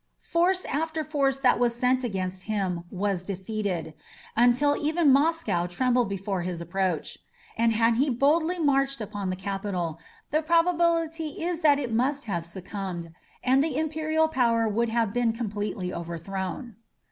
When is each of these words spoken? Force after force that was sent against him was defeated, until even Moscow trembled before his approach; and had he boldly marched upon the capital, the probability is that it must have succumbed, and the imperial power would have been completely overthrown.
Force 0.23 0.65
after 0.65 1.03
force 1.03 1.37
that 1.37 1.59
was 1.59 1.75
sent 1.75 2.03
against 2.03 2.45
him 2.45 2.85
was 2.89 3.23
defeated, 3.23 3.93
until 4.35 4.75
even 4.75 5.13
Moscow 5.13 5.67
trembled 5.67 6.09
before 6.09 6.41
his 6.41 6.59
approach; 6.59 7.19
and 7.55 7.71
had 7.73 7.97
he 7.97 8.09
boldly 8.09 8.57
marched 8.57 8.99
upon 8.99 9.29
the 9.29 9.35
capital, 9.35 9.99
the 10.31 10.41
probability 10.41 11.43
is 11.43 11.61
that 11.61 11.77
it 11.77 11.93
must 11.93 12.23
have 12.23 12.47
succumbed, 12.47 13.13
and 13.43 13.63
the 13.63 13.77
imperial 13.77 14.27
power 14.27 14.67
would 14.67 14.89
have 14.89 15.13
been 15.13 15.33
completely 15.33 15.93
overthrown. 15.93 16.77